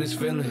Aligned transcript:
this 0.00 0.14
feeling. 0.14 0.44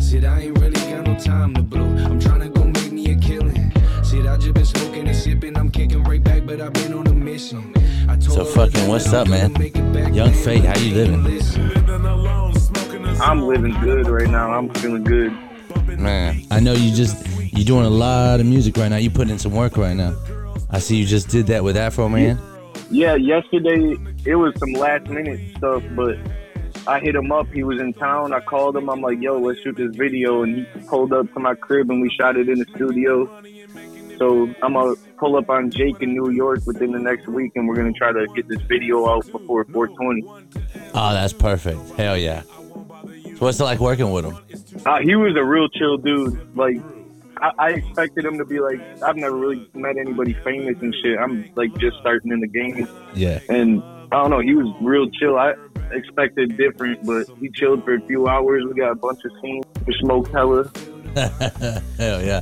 Said 0.00 0.24
I 0.24 0.40
ain't 0.40 0.58
really 0.58 0.80
got 0.90 1.06
no 1.06 1.18
time 1.18 1.54
to 1.54 1.62
blow. 1.62 1.84
I'm 1.84 2.18
trying 2.18 2.40
to 2.40 2.48
go 2.48 2.64
make 2.64 2.92
me 2.92 3.12
a 3.12 3.16
killing. 3.16 3.72
Said 4.02 4.26
I 4.26 4.36
just 4.36 4.54
been 4.54 4.64
smoking 4.64 5.08
and 5.08 5.16
sipping. 5.16 5.56
I'm 5.56 5.70
kicking 5.70 6.02
right 6.04 6.22
back, 6.22 6.44
but 6.46 6.60
I've 6.60 6.72
been 6.72 6.92
on 6.94 7.06
a 7.06 7.12
mission. 7.12 7.72
I 8.08 8.16
told 8.16 8.22
So 8.22 8.44
her 8.44 8.50
fucking 8.68 8.88
what's 8.88 9.12
up, 9.12 9.28
man? 9.28 9.52
gonna 9.52 9.58
make 9.58 9.76
it 9.76 9.92
back. 9.92 10.14
Young 10.14 10.32
Fate, 10.32 10.64
how 10.64 10.78
you 10.78 10.94
living? 10.94 11.20
I'm 13.20 13.42
living 13.42 13.72
good 13.80 14.08
right 14.08 14.28
now. 14.28 14.52
I'm 14.52 14.68
feeling 14.74 15.04
good. 15.04 15.32
Man, 15.98 16.42
I 16.50 16.60
know 16.60 16.72
you 16.72 16.92
just 16.94 17.26
you're 17.52 17.64
doing 17.64 17.86
a 17.86 17.90
lot 17.90 18.40
of 18.40 18.46
music 18.46 18.76
right 18.76 18.88
now. 18.88 18.96
You 18.96 19.10
putting 19.10 19.30
in 19.30 19.38
some 19.38 19.52
work 19.52 19.76
right 19.76 19.94
now. 19.94 20.14
I 20.70 20.78
see 20.80 20.96
you 20.96 21.06
just 21.06 21.28
did 21.28 21.46
that 21.46 21.62
with 21.62 21.76
Afroman. 21.76 22.38
Yeah, 22.90 23.14
yesterday 23.14 23.96
it 24.24 24.34
was 24.34 24.52
some 24.58 24.72
last 24.72 25.08
minute 25.08 25.56
stuff, 25.56 25.82
but 25.94 26.16
I 26.86 27.00
hit 27.00 27.14
him 27.14 27.32
up. 27.32 27.50
He 27.52 27.64
was 27.64 27.80
in 27.80 27.92
town. 27.94 28.32
I 28.32 28.40
called 28.40 28.76
him. 28.76 28.90
I'm 28.90 29.00
like, 29.00 29.20
yo, 29.20 29.38
let's 29.38 29.60
shoot 29.60 29.76
this 29.76 29.94
video. 29.96 30.42
And 30.42 30.66
he 30.66 30.80
pulled 30.86 31.12
up 31.12 31.32
to 31.32 31.40
my 31.40 31.54
crib 31.54 31.90
and 31.90 32.02
we 32.02 32.10
shot 32.10 32.36
it 32.36 32.48
in 32.48 32.58
the 32.58 32.66
studio. 32.74 33.26
So 34.18 34.48
I'm 34.62 34.74
going 34.74 34.94
to 34.94 35.00
pull 35.18 35.36
up 35.36 35.48
on 35.48 35.70
Jake 35.70 36.00
in 36.00 36.12
New 36.12 36.30
York 36.30 36.60
within 36.66 36.92
the 36.92 36.98
next 36.98 37.26
week 37.26 37.52
and 37.56 37.66
we're 37.66 37.74
going 37.74 37.92
to 37.92 37.98
try 37.98 38.12
to 38.12 38.26
get 38.34 38.48
this 38.48 38.60
video 38.62 39.08
out 39.08 39.30
before 39.32 39.64
420. 39.64 40.22
Oh, 40.94 41.12
that's 41.12 41.32
perfect. 41.32 41.80
Hell 41.90 42.16
yeah. 42.16 42.42
So 42.42 43.40
what's 43.40 43.58
it 43.58 43.64
like 43.64 43.80
working 43.80 44.12
with 44.12 44.26
him? 44.26 44.36
Uh, 44.86 45.00
he 45.00 45.16
was 45.16 45.34
a 45.36 45.44
real 45.44 45.68
chill 45.68 45.96
dude. 45.96 46.56
Like, 46.56 46.76
I, 47.38 47.50
I 47.58 47.70
expected 47.70 48.24
him 48.24 48.38
to 48.38 48.44
be 48.44 48.60
like, 48.60 48.80
I've 49.02 49.16
never 49.16 49.36
really 49.36 49.68
met 49.74 49.96
anybody 49.96 50.34
famous 50.44 50.76
and 50.80 50.94
shit. 51.02 51.18
I'm 51.18 51.50
like 51.56 51.76
just 51.78 51.96
starting 52.00 52.30
in 52.30 52.40
the 52.40 52.46
game. 52.46 52.86
Yeah. 53.14 53.40
and 53.48 53.82
I 54.12 54.22
don't 54.22 54.30
know, 54.30 54.40
he 54.40 54.54
was 54.54 54.72
real 54.80 55.10
chill. 55.10 55.36
I 55.36 55.54
expected 55.92 56.56
different, 56.56 57.04
but 57.06 57.28
we 57.38 57.50
chilled 57.50 57.84
for 57.84 57.94
a 57.94 58.00
few 58.02 58.26
hours. 58.28 58.64
We 58.66 58.74
got 58.74 58.90
a 58.92 58.94
bunch 58.96 59.20
of 59.24 59.32
scenes. 59.42 59.64
We 59.86 59.94
smoked 60.00 60.32
hella. 60.32 60.70
Hell 61.96 62.22
yeah. 62.24 62.40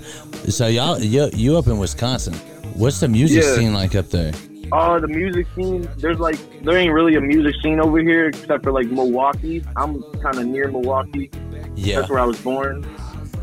So 0.48 0.66
y'all 0.66 0.98
you, 0.98 1.28
you 1.34 1.56
up 1.58 1.66
in 1.66 1.78
Wisconsin. 1.78 2.34
What's 2.74 3.00
the 3.00 3.08
music 3.08 3.42
Yeah. 3.42 3.54
scene 3.54 3.74
like 3.74 3.94
up 3.94 4.08
there? 4.08 4.32
Oh, 4.72 4.98
the 4.98 5.08
music 5.08 5.46
scene. 5.54 5.86
There's 5.98 6.18
like 6.18 6.38
there 6.62 6.76
ain't 6.78 6.92
really 6.94 7.16
a 7.16 7.20
music 7.20 7.54
scene 7.62 7.80
over 7.80 7.98
here 8.00 8.28
except 8.28 8.62
for 8.64 8.72
like 8.72 8.86
Milwaukee. 8.86 9.62
I'm 9.76 10.02
kind 10.22 10.38
of 10.38 10.46
near 10.46 10.68
Milwaukee. 10.70 11.30
Yeah. 11.76 11.96
That's 12.00 12.10
where 12.10 12.20
I 12.20 12.24
was 12.24 12.40
born. 12.40 12.86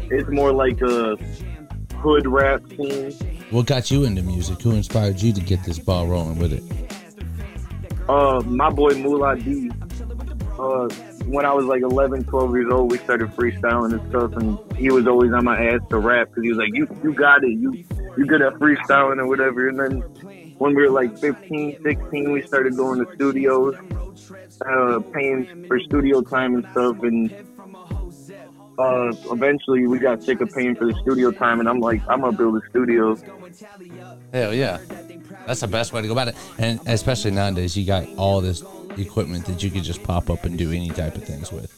It's 0.10 0.30
more 0.30 0.52
like 0.52 0.82
a 0.82 1.16
hood 1.98 2.26
rap 2.26 2.62
scene. 2.70 3.12
What 3.52 3.68
got 3.68 3.92
you 3.92 4.06
into 4.06 4.24
music? 4.24 4.62
Who 4.62 4.72
inspired 4.72 5.22
you 5.22 5.32
to 5.34 5.42
get 5.42 5.64
this 5.64 5.78
ball 5.78 6.08
rolling 6.08 6.40
with 6.40 6.54
it? 6.54 6.64
Uh, 8.08 8.42
my 8.48 8.72
boy 8.72 8.96
Moolah 8.96 9.36
D. 9.38 9.70
Uh, 10.60 10.90
when 11.28 11.46
I 11.46 11.54
was 11.54 11.66
like 11.66 11.84
11, 11.84 12.26
12 12.26 12.52
years 12.54 12.70
old, 12.70 12.92
we 12.92 12.98
started 12.98 13.30
freestyling 13.30 13.94
and 13.94 14.10
stuff, 14.10 14.34
and 14.34 14.60
he 14.76 14.92
was 14.92 15.08
always 15.08 15.32
on 15.32 15.46
my 15.46 15.58
ass 15.58 15.80
to 15.90 15.98
rap 15.98 16.28
because 16.28 16.44
he 16.44 16.50
was 16.50 16.58
like, 16.58 16.72
"You, 16.74 16.86
you 17.02 17.14
got 17.14 17.46
it. 17.46 17.52
You, 17.52 17.72
you 18.18 18.26
good 18.26 18.42
at 18.42 18.56
freestyling 18.56 19.20
or 19.20 19.28
whatever." 19.28 19.70
And 19.70 19.80
then 19.80 20.02
when 20.58 20.76
we 20.76 20.82
were 20.82 20.90
like 20.90 21.18
15, 21.18 21.82
16, 21.82 22.32
we 22.34 22.42
started 22.42 22.76
going 22.76 23.06
to 23.06 23.10
studios, 23.16 23.76
uh, 24.68 25.00
paying 25.14 25.66
for 25.68 25.80
studio 25.80 26.22
time 26.22 26.56
and 26.56 26.68
stuff, 26.72 27.04
and 27.04 27.34
uh, 28.78 29.14
eventually 29.32 29.88
we 29.88 29.98
got 29.98 30.22
sick 30.22 30.42
of 30.42 30.50
paying 30.52 30.76
for 30.76 30.86
the 30.92 31.00
studio 31.02 31.32
time, 31.32 31.62
and 31.62 31.70
I'm 31.70 31.80
like, 31.80 32.02
I'm 32.10 32.20
gonna 32.20 32.36
build 32.36 32.62
a 32.62 32.70
studio. 32.70 33.16
Hell 34.34 34.54
yeah. 34.54 34.80
That's 35.48 35.62
the 35.62 35.68
best 35.68 35.94
way 35.94 36.02
to 36.02 36.08
go 36.08 36.14
about 36.14 36.28
it. 36.28 36.36
And 36.58 36.82
especially 36.86 37.32
nowadays, 37.32 37.78
you 37.78 37.86
got 37.86 38.08
all 38.18 38.42
this 38.42 38.62
equipment 39.00 39.46
that 39.46 39.64
you 39.64 39.70
could 39.72 39.84
just 39.84 40.04
pop 40.04 40.30
up 40.30 40.44
and 40.46 40.58
do 40.58 40.72
any 40.72 40.90
type 40.90 41.16
of 41.16 41.24
things 41.24 41.52
with. 41.52 41.74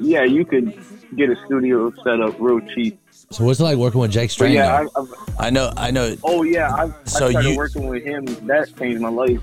Yeah, 0.00 0.24
you 0.24 0.44
could 0.44 0.78
get 1.16 1.30
a 1.30 1.36
studio 1.46 1.92
set 2.04 2.20
up 2.20 2.36
real 2.38 2.60
cheap. 2.74 2.98
So 3.30 3.44
what's 3.44 3.58
it 3.60 3.64
like 3.64 3.76
working 3.76 4.00
with 4.00 4.12
Jake 4.12 4.30
But 4.38 4.50
yeah, 4.50 4.82
though? 4.84 4.90
I, 4.96 5.00
I've, 5.00 5.14
I 5.46 5.50
know, 5.50 5.72
I 5.76 5.90
know. 5.90 6.14
Oh 6.22 6.42
yeah, 6.42 6.72
I, 6.74 6.86
So 7.04 7.26
I 7.26 7.30
started 7.30 7.50
you- 7.50 7.56
working 7.56 7.86
with 7.88 8.04
him. 8.04 8.24
That 8.46 8.74
changed 8.76 9.00
my 9.00 9.08
life. 9.08 9.40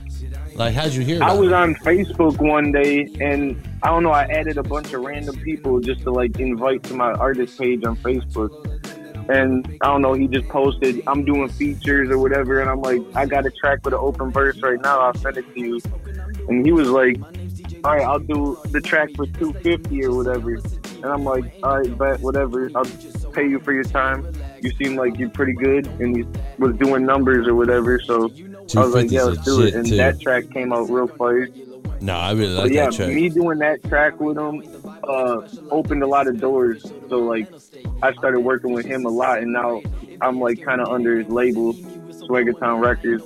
Like, 0.56 0.73
how'd 0.75 0.91
you 0.94 1.01
hear 1.03 1.22
I 1.23 1.34
was 1.34 1.47
it? 1.50 1.53
on 1.53 1.73
Facebook 1.75 2.40
one 2.40 2.72
day, 2.72 3.07
and 3.19 3.59
I 3.81 3.88
don't 3.88 4.03
know. 4.03 4.12
I 4.12 4.23
added 4.25 4.57
a 4.57 4.63
bunch 4.63 4.94
of 4.94 5.01
random 5.01 5.35
people 5.38 5.79
just 5.79 6.01
to 6.01 6.12
like 6.12 6.40
invite 6.40 6.84
to 6.84 6.94
my 6.94 7.12
artist 7.13 7.57
page 7.57 7.84
on 7.85 7.97
Facebook. 7.97 8.51
And 9.29 9.66
I 9.81 9.88
don't 9.88 10.01
know. 10.01 10.13
He 10.13 10.28
just 10.28 10.47
posted, 10.50 11.01
"I'm 11.07 11.25
doing 11.25 11.47
features 11.50 12.09
or 12.12 12.19
whatever," 12.19 12.59
and 12.62 12.69
I'm 12.69 12.81
like, 12.81 13.01
"I 13.16 13.25
got 13.25 13.46
a 13.46 13.51
track 13.51 13.79
with 13.84 13.94
an 13.96 14.00
open 14.01 14.31
verse 14.31 14.62
right 14.62 14.79
now. 14.81 15.00
I'll 15.00 15.13
send 15.16 15.38
it 15.38 15.46
to 15.56 15.59
you." 15.59 15.79
And 16.47 16.65
he 16.65 16.71
was 16.71 16.89
like, 16.89 17.17
"All 17.83 17.95
right, 17.95 18.03
I'll 18.03 18.19
do 18.19 18.57
the 18.71 18.81
track 18.81 19.09
for 19.15 19.25
250 19.25 20.05
or 20.05 20.15
whatever." 20.15 20.55
And 20.55 21.05
I'm 21.05 21.23
like, 21.23 21.45
"All 21.63 21.79
right, 21.79 21.97
bet 21.97 22.19
whatever. 22.21 22.69
I'll 22.75 22.85
pay 23.33 23.47
you 23.47 23.59
for 23.59 23.73
your 23.73 23.83
time. 23.83 24.27
You 24.61 24.71
seem 24.71 24.95
like 24.95 25.17
you're 25.17 25.29
pretty 25.29 25.53
good." 25.53 25.87
And 25.99 26.15
he 26.15 26.25
was 26.57 26.75
doing 26.77 27.05
numbers 27.05 27.47
or 27.47 27.55
whatever, 27.55 27.99
so. 27.99 28.31
I 28.75 28.79
was 28.79 28.95
like, 28.95 29.11
yeah, 29.11 29.23
let's 29.23 29.43
do 29.43 29.61
it. 29.61 29.75
And 29.75 29.85
too. 29.85 29.97
that 29.97 30.19
track 30.19 30.49
came 30.49 30.73
out 30.73 30.89
real 30.89 31.07
fire. 31.07 31.47
No, 32.03 32.15
I 32.15 32.31
really 32.31 32.55
But 32.55 32.71
yeah, 32.71 32.85
that 32.85 32.93
track. 32.93 33.09
Yeah, 33.09 33.15
me 33.15 33.29
doing 33.29 33.59
that 33.59 33.83
track 33.83 34.19
with 34.19 34.37
him 34.37 34.61
uh, 35.07 35.41
opened 35.69 36.03
a 36.03 36.07
lot 36.07 36.27
of 36.27 36.39
doors. 36.39 36.83
So 37.07 37.19
like, 37.19 37.47
I 38.01 38.13
started 38.13 38.41
working 38.41 38.73
with 38.73 38.85
him 38.85 39.05
a 39.05 39.09
lot, 39.09 39.39
and 39.39 39.53
now 39.53 39.81
I'm 40.21 40.39
like 40.39 40.61
kind 40.61 40.81
of 40.81 40.89
under 40.89 41.19
his 41.19 41.29
label, 41.29 41.73
Swaggertown 41.73 42.81
Records. 42.81 43.23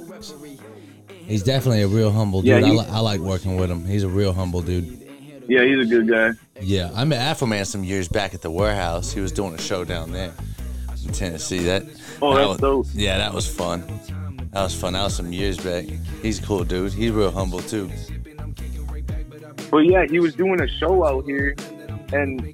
He's 1.27 1.43
definitely 1.43 1.81
a 1.81 1.87
real 1.87 2.11
humble 2.11 2.41
dude. 2.41 2.49
Yeah, 2.61 2.67
I, 2.67 2.71
li- 2.71 2.85
I 2.89 2.99
like 2.99 3.19
working 3.19 3.57
with 3.57 3.69
him. 3.69 3.85
He's 3.85 4.03
a 4.03 4.07
real 4.09 4.33
humble 4.33 4.61
dude. 4.61 4.85
Yeah, 5.47 5.63
he's 5.63 5.85
a 5.85 5.89
good 5.89 6.07
guy. 6.09 6.31
Yeah, 6.61 6.89
I 6.95 7.03
met 7.05 7.19
Afroman 7.37 7.65
some 7.65 7.83
years 7.83 8.07
back 8.07 8.33
at 8.33 8.41
the 8.41 8.51
warehouse. 8.51 9.11
He 9.11 9.19
was 9.21 9.31
doing 9.31 9.53
a 9.53 9.57
show 9.61 9.83
down 9.85 10.11
there 10.11 10.33
in 11.05 11.11
Tennessee. 11.13 11.59
That 11.59 11.83
Oh, 12.21 12.33
that 12.33 12.39
that's 12.39 12.47
was, 12.49 12.57
dope. 12.59 12.87
Yeah, 12.93 13.17
that 13.17 13.33
was 13.33 13.47
fun. 13.47 13.83
That 14.53 14.63
was 14.63 14.73
fun. 14.73 14.93
That 14.93 15.03
was 15.03 15.15
some 15.15 15.31
years 15.31 15.57
back. 15.57 15.85
He's 16.21 16.39
a 16.39 16.43
cool 16.43 16.63
dude. 16.63 16.93
He's 16.93 17.11
real 17.11 17.31
humble 17.31 17.59
too. 17.59 17.89
But 19.69 19.79
yeah, 19.79 20.05
he 20.09 20.19
was 20.19 20.33
doing 20.33 20.61
a 20.61 20.67
show 20.67 21.05
out 21.05 21.25
here, 21.25 21.53
and 22.13 22.53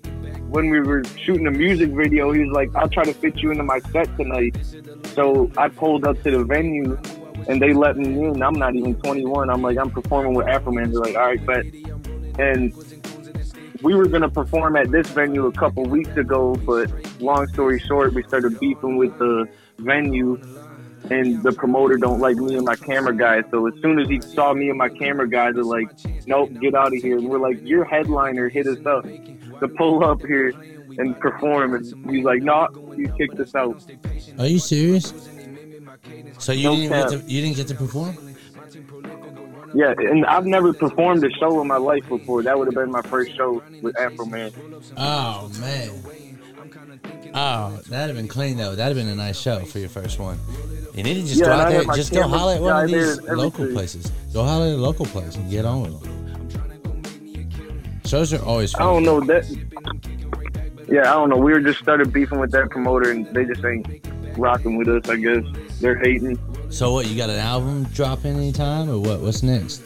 when 0.49 0.69
we 0.69 0.79
were 0.81 1.03
shooting 1.23 1.45
a 1.47 1.51
music 1.51 1.89
video, 1.91 2.31
he 2.31 2.41
was 2.43 2.51
like, 2.53 2.75
"I'll 2.75 2.89
try 2.89 3.03
to 3.03 3.13
fit 3.13 3.37
you 3.37 3.51
into 3.51 3.63
my 3.63 3.79
set 3.91 4.15
tonight." 4.17 4.55
So 5.13 5.51
I 5.57 5.67
pulled 5.69 6.05
up 6.05 6.21
to 6.23 6.31
the 6.31 6.43
venue, 6.43 6.97
and 7.47 7.61
they 7.61 7.73
let 7.73 7.97
me 7.97 8.05
in. 8.25 8.41
I'm 8.41 8.53
not 8.53 8.75
even 8.75 8.95
21. 8.95 9.49
I'm 9.49 9.61
like, 9.61 9.77
I'm 9.77 9.91
performing 9.91 10.33
with 10.33 10.47
Afroman. 10.47 10.91
They're 10.91 11.01
like, 11.01 11.15
"All 11.15 11.25
right, 11.25 11.45
but 11.45 11.65
And 12.39 12.73
we 13.83 13.93
were 13.95 14.07
gonna 14.07 14.29
perform 14.29 14.75
at 14.75 14.91
this 14.91 15.07
venue 15.09 15.45
a 15.45 15.51
couple 15.51 15.83
weeks 15.83 16.15
ago, 16.17 16.55
but 16.65 16.89
long 17.21 17.47
story 17.47 17.79
short, 17.79 18.13
we 18.13 18.23
started 18.23 18.59
beefing 18.59 18.97
with 18.97 19.17
the 19.19 19.47
venue 19.77 20.41
and 21.11 21.43
the 21.43 21.51
promoter 21.51 21.97
don't 21.97 22.19
like 22.19 22.37
me 22.37 22.55
and 22.55 22.65
my 22.65 22.75
camera 22.75 23.15
guys. 23.15 23.43
So 23.51 23.67
as 23.67 23.73
soon 23.81 23.99
as 23.99 24.07
he 24.07 24.21
saw 24.21 24.53
me 24.53 24.69
and 24.69 24.77
my 24.77 24.89
camera 24.89 25.27
guys, 25.29 25.55
are 25.55 25.63
like, 25.63 25.89
"Nope, 26.27 26.51
get 26.61 26.75
out 26.75 26.95
of 26.95 27.01
here." 27.01 27.17
And 27.17 27.27
we're 27.27 27.39
like, 27.39 27.59
"Your 27.61 27.83
headliner 27.83 28.49
hit 28.49 28.67
us 28.67 28.85
up 28.85 29.03
to 29.59 29.67
pull 29.67 30.03
up 30.03 30.21
here 30.25 30.53
and 30.97 31.19
perform," 31.19 31.75
and 31.75 32.09
he's 32.09 32.23
like, 32.23 32.41
"No, 32.41 32.67
you 32.95 33.09
kicked 33.17 33.39
us 33.39 33.53
out." 33.53 33.85
Are 34.39 34.47
you 34.47 34.59
serious? 34.59 35.11
So 36.43 36.51
you 36.51 36.63
No 36.63 36.75
didn't 36.75 36.91
get 36.91 37.09
to 37.09 37.19
you 37.31 37.41
didn't 37.41 37.55
get 37.55 37.67
to 37.67 37.75
perform? 37.75 38.17
Yeah, 39.73 39.93
and 39.97 40.25
I've 40.25 40.45
never 40.45 40.73
performed 40.73 41.23
a 41.23 41.31
show 41.31 41.61
in 41.61 41.67
my 41.67 41.77
life 41.77 42.05
before. 42.09 42.43
That 42.43 42.59
would 42.59 42.67
have 42.67 42.75
been 42.75 42.91
my 42.91 43.01
first 43.01 43.33
show 43.37 43.63
with 43.81 43.95
Afroman. 43.95 44.51
Oh 44.97 45.49
man. 45.61 45.91
Oh, 47.33 47.79
that'd 47.87 48.09
have 48.09 48.17
been 48.17 48.27
clean 48.27 48.57
though. 48.57 48.75
That'd 48.75 48.97
have 48.97 49.05
been 49.05 49.13
a 49.13 49.15
nice 49.15 49.39
show 49.39 49.63
for 49.63 49.79
your 49.79 49.87
first 49.87 50.19
one. 50.19 50.37
You 50.93 51.03
need 51.03 51.13
to 51.13 51.21
just 51.21 51.39
Yeah, 51.39 51.45
go 51.45 51.51
out 51.53 51.69
there, 51.69 51.83
just 51.95 52.11
go 52.11 52.27
holler 52.27 52.55
at 52.55 52.61
one 52.61 52.83
of 52.83 52.91
these 52.91 53.21
local 53.21 53.67
places. 53.67 54.11
Go 54.33 54.43
holler 54.43 54.65
at 54.65 54.73
a 54.73 54.77
local 54.77 55.05
place 55.05 55.37
and 55.37 55.49
get 55.49 55.63
on 55.63 55.83
with 55.83 56.01
them. 56.01 58.01
Shows 58.05 58.33
are 58.33 58.43
always 58.43 58.73
fun. 58.73 58.81
I 58.81 58.85
don't 58.85 59.03
know 59.03 59.21
that. 59.21 59.45
Yeah, 60.89 61.09
I 61.09 61.13
don't 61.13 61.29
know. 61.29 61.37
We 61.37 61.53
were 61.53 61.61
just 61.61 61.79
started 61.79 62.11
beefing 62.11 62.39
with 62.39 62.51
that 62.51 62.69
promoter, 62.69 63.11
and 63.11 63.25
they 63.27 63.45
just 63.45 63.63
ain't 63.63 63.87
rocking 64.37 64.75
with 64.75 64.89
us. 64.89 65.07
I 65.09 65.15
guess 65.15 65.45
they're 65.83 65.99
hating. 65.99 66.39
So 66.69 66.93
what? 66.93 67.07
You 67.07 67.17
got 67.17 67.29
an 67.29 67.39
album 67.39 67.83
dropping 67.93 68.37
anytime 68.37 68.89
or 68.89 68.97
what? 68.97 69.19
What's 69.19 69.43
next? 69.43 69.83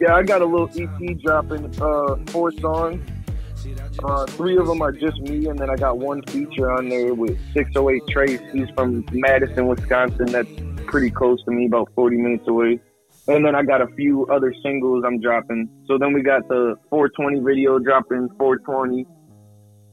Yeah, 0.00 0.14
I 0.14 0.22
got 0.24 0.42
a 0.42 0.44
little 0.44 0.68
EP 0.76 1.18
dropping, 1.20 1.80
uh, 1.80 2.16
four 2.26 2.52
songs. 2.52 3.00
Uh, 4.04 4.26
three 4.26 4.56
of 4.58 4.66
them 4.66 4.82
are 4.82 4.92
just 4.92 5.18
me, 5.22 5.46
and 5.46 5.58
then 5.58 5.70
I 5.70 5.76
got 5.76 5.98
one 5.98 6.22
feature 6.24 6.70
on 6.70 6.88
there 6.88 7.14
with 7.14 7.38
608 7.54 8.02
Trace. 8.08 8.40
He's 8.52 8.68
from 8.70 9.06
Madison, 9.10 9.68
Wisconsin. 9.68 10.26
That's 10.26 10.50
pretty 10.86 11.10
close 11.10 11.42
to 11.44 11.50
me, 11.50 11.66
about 11.66 11.88
40 11.94 12.16
minutes 12.16 12.46
away. 12.46 12.78
And 13.28 13.44
then 13.44 13.54
I 13.54 13.62
got 13.62 13.80
a 13.80 13.88
few 13.96 14.26
other 14.26 14.54
singles 14.62 15.02
I'm 15.06 15.20
dropping. 15.20 15.68
So 15.86 15.98
then 15.98 16.12
we 16.12 16.22
got 16.22 16.46
the 16.48 16.76
420 16.90 17.40
video 17.40 17.78
dropping 17.78 18.28
420. 18.38 19.06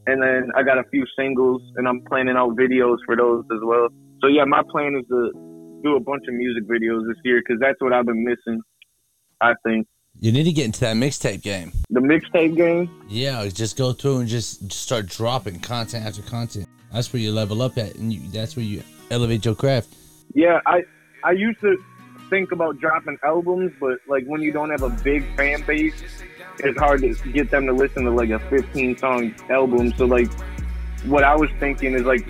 And 0.06 0.22
then 0.22 0.52
I 0.56 0.64
got 0.64 0.78
a 0.78 0.84
few 0.92 1.06
singles, 1.18 1.62
and 1.78 1.88
I'm 1.88 2.02
planning 2.02 2.36
out 2.36 2.58
videos 2.58 2.98
for 3.06 3.16
those 3.16 3.46
as 3.54 3.60
well. 3.64 3.88
So 4.24 4.30
yeah, 4.30 4.46
my 4.46 4.64
plan 4.72 4.96
is 4.96 5.06
to 5.10 5.32
do 5.84 5.98
a 5.98 6.00
bunch 6.00 6.24
of 6.30 6.34
music 6.34 6.64
videos 6.64 7.06
this 7.08 7.18
year 7.26 7.42
because 7.46 7.60
that's 7.60 7.80
what 7.82 7.92
I've 7.92 8.06
been 8.06 8.24
missing. 8.24 8.62
I 9.42 9.54
think. 9.66 9.86
You 10.22 10.32
need 10.32 10.46
to 10.46 10.54
get 10.54 10.66
into 10.66 10.80
that 10.82 10.96
mixtape 10.96 11.42
game. 11.42 11.74
The 11.90 12.00
mixtape 12.00 12.56
game. 12.56 12.90
Yeah, 13.10 13.46
just 13.48 13.78
go 13.78 13.92
through 13.92 14.20
and 14.20 14.30
just 14.30 14.72
start 14.72 15.08
dropping 15.08 15.60
content 15.60 16.06
after 16.06 16.22
content. 16.22 16.70
That's 16.94 17.12
where 17.12 17.22
you 17.22 17.34
level 17.34 17.62
up 17.62 17.78
at, 17.78 17.96
and 17.96 18.14
you, 18.14 18.22
that's 18.30 18.56
where 18.56 18.64
you 18.64 18.84
elevate 19.12 19.44
your 19.44 19.56
craft. 19.56 19.94
Yeah, 20.34 20.62
I 20.66 20.84
I 21.26 21.32
used 21.32 21.60
to 21.60 21.76
think 22.30 22.54
about 22.54 22.80
dropping 22.80 23.18
albums, 23.26 23.74
but 23.82 24.00
like 24.08 24.24
when 24.26 24.42
you 24.42 24.54
don't 24.54 24.70
have 24.70 24.84
a 24.84 24.90
big 25.04 25.36
fan 25.36 25.64
base, 25.64 26.02
it's 26.60 26.80
hard 26.80 27.02
to 27.02 27.14
get 27.34 27.52
them 27.52 27.66
to 27.66 27.74
listen 27.74 28.06
to 28.06 28.12
like 28.12 28.30
a 28.30 28.40
15 28.40 28.98
song 28.98 29.36
album. 29.50 29.94
So 29.98 30.06
like 30.06 30.30
what 31.06 31.24
I 31.24 31.36
was 31.36 31.50
thinking 31.60 31.94
is 31.94 32.04
like 32.04 32.26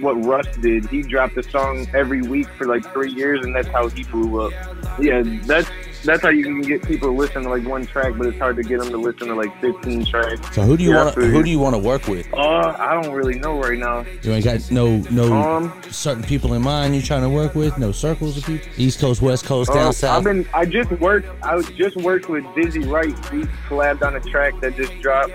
what 0.00 0.14
Russ 0.24 0.46
did. 0.60 0.86
He 0.86 1.02
dropped 1.02 1.36
a 1.36 1.42
song 1.42 1.86
every 1.94 2.22
week 2.22 2.48
for 2.56 2.66
like 2.66 2.84
three 2.92 3.10
years, 3.12 3.44
and 3.44 3.54
that's 3.54 3.68
how 3.68 3.88
he 3.88 4.04
blew 4.04 4.40
up. 4.42 4.52
Yeah, 4.98 5.22
that's 5.46 5.68
that's 6.04 6.22
how 6.22 6.28
you 6.28 6.44
can 6.44 6.60
get 6.62 6.82
people 6.84 7.08
to 7.08 7.14
listen 7.14 7.42
to 7.42 7.48
like 7.48 7.64
one 7.66 7.84
track, 7.86 8.14
but 8.16 8.26
it's 8.28 8.38
hard 8.38 8.56
to 8.56 8.62
get 8.62 8.78
them 8.80 8.90
to 8.90 8.96
listen 8.96 9.28
to 9.28 9.34
like 9.34 9.58
15 9.60 10.04
tracks. 10.04 10.54
So 10.54 10.62
who 10.62 10.76
do 10.76 10.84
you 10.84 10.90
Yeah, 10.90 11.04
want? 11.04 11.16
Who 11.16 11.42
do 11.42 11.50
you 11.50 11.58
want 11.58 11.74
to 11.74 11.78
work 11.78 12.06
with? 12.06 12.32
Uh, 12.32 12.76
I 12.78 13.00
don't 13.00 13.12
really 13.12 13.38
know 13.38 13.60
right 13.60 13.78
now. 13.78 14.04
You 14.22 14.32
ain't 14.32 14.44
got 14.44 14.70
no 14.70 14.98
no 15.10 15.32
Um, 15.32 15.72
certain 15.90 16.22
people 16.22 16.54
in 16.54 16.62
mind 16.62 16.94
you're 16.94 17.02
trying 17.02 17.22
to 17.22 17.28
work 17.28 17.54
with. 17.54 17.78
No 17.78 17.92
circles 17.92 18.36
of 18.36 18.44
people. 18.44 18.68
East 18.76 19.00
Coast, 19.00 19.20
West 19.22 19.44
Coast, 19.44 19.72
down 19.72 19.88
Uh, 19.88 19.92
south. 19.92 20.18
I've 20.18 20.24
been. 20.24 20.46
I 20.54 20.64
just 20.66 20.90
worked. 20.92 21.28
I 21.42 21.60
just 21.62 21.96
worked 21.96 22.28
with 22.28 22.44
Dizzy 22.54 22.80
Wright. 22.86 23.14
We 23.32 23.44
collabed 23.68 24.02
on 24.06 24.14
a 24.14 24.20
track 24.20 24.54
that 24.60 24.76
just 24.76 24.92
dropped. 25.00 25.32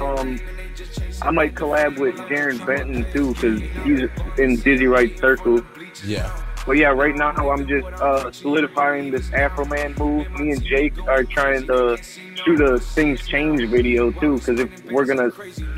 Um, 0.00 0.40
I 1.20 1.30
might 1.30 1.54
collab 1.54 1.98
with 1.98 2.16
Jarren 2.28 2.64
Benton 2.66 3.06
too, 3.12 3.34
because 3.34 3.60
he's 3.84 4.08
in 4.38 4.60
Dizzy 4.60 4.86
Wright's 4.86 5.20
circle. 5.20 5.62
yeah. 6.04 6.30
But 6.64 6.76
yeah, 6.76 6.90
right 6.90 7.16
now 7.16 7.50
I'm 7.50 7.66
just 7.66 7.86
uh, 8.00 8.30
solidifying 8.30 9.10
this 9.10 9.28
Afroman 9.30 9.98
move. 9.98 10.30
Me 10.38 10.52
and 10.52 10.62
Jake 10.62 10.96
are 11.08 11.24
trying 11.24 11.66
to 11.66 11.98
shoot 12.00 12.60
a 12.60 12.78
Things 12.78 13.26
Change 13.26 13.68
video 13.68 14.12
too, 14.12 14.38
because 14.38 14.60
if 14.60 14.84
we're 14.84 15.04
gonna 15.04 15.30